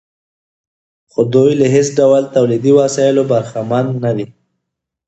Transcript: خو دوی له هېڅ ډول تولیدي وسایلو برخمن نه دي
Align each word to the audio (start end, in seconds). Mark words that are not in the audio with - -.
خو 1.11 1.21
دوی 1.33 1.51
له 1.61 1.67
هېڅ 1.75 1.87
ډول 1.99 2.23
تولیدي 2.35 2.71
وسایلو 2.79 3.23
برخمن 3.31 3.85
نه 4.03 4.11
دي 4.17 4.25